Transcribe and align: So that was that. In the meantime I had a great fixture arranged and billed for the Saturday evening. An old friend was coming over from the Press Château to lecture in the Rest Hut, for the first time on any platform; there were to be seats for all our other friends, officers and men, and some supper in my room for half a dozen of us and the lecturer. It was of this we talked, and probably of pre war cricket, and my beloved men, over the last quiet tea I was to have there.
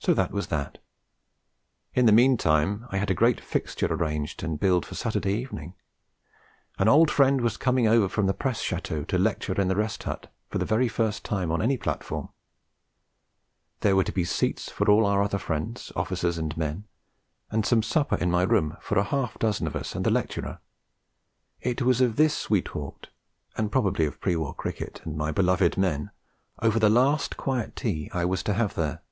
So 0.00 0.14
that 0.14 0.30
was 0.30 0.46
that. 0.46 0.78
In 1.92 2.06
the 2.06 2.12
meantime 2.12 2.86
I 2.88 2.96
had 2.96 3.10
a 3.10 3.14
great 3.14 3.42
fixture 3.42 3.92
arranged 3.92 4.42
and 4.42 4.58
billed 4.58 4.86
for 4.86 4.92
the 4.94 4.98
Saturday 4.98 5.34
evening. 5.34 5.74
An 6.78 6.88
old 6.88 7.10
friend 7.10 7.42
was 7.42 7.58
coming 7.58 7.86
over 7.86 8.08
from 8.08 8.26
the 8.26 8.32
Press 8.32 8.62
Château 8.64 9.06
to 9.08 9.18
lecture 9.18 9.60
in 9.60 9.68
the 9.68 9.76
Rest 9.76 10.04
Hut, 10.04 10.32
for 10.48 10.56
the 10.56 10.88
first 10.88 11.24
time 11.26 11.50
on 11.52 11.60
any 11.60 11.76
platform; 11.76 12.30
there 13.80 13.94
were 13.94 14.04
to 14.04 14.12
be 14.12 14.24
seats 14.24 14.70
for 14.70 14.88
all 14.90 15.04
our 15.04 15.22
other 15.22 15.36
friends, 15.36 15.92
officers 15.94 16.38
and 16.38 16.56
men, 16.56 16.84
and 17.50 17.66
some 17.66 17.82
supper 17.82 18.16
in 18.16 18.30
my 18.30 18.44
room 18.44 18.76
for 18.80 19.02
half 19.02 19.36
a 19.36 19.38
dozen 19.40 19.66
of 19.66 19.76
us 19.76 19.94
and 19.94 20.06
the 20.06 20.10
lecturer. 20.10 20.60
It 21.60 21.82
was 21.82 22.00
of 22.00 22.16
this 22.16 22.48
we 22.48 22.62
talked, 22.62 23.10
and 23.58 23.72
probably 23.72 24.06
of 24.06 24.20
pre 24.22 24.36
war 24.36 24.54
cricket, 24.54 25.02
and 25.04 25.18
my 25.18 25.32
beloved 25.32 25.76
men, 25.76 26.12
over 26.62 26.78
the 26.78 26.88
last 26.88 27.36
quiet 27.36 27.76
tea 27.76 28.08
I 28.14 28.24
was 28.24 28.42
to 28.44 28.54
have 28.54 28.72
there. 28.74 29.02